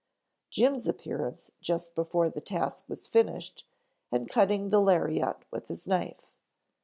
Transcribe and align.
Jim's 0.49 0.87
appearance 0.87 1.51
just 1.61 1.93
before 1.93 2.27
the 2.27 2.41
task 2.41 2.85
was 2.87 3.05
finished 3.05 3.67
and 4.11 4.27
cutting 4.31 4.69
the 4.71 4.81
lariat 4.81 5.45
with 5.51 5.67
his 5.67 5.85
knife. 5.87 6.25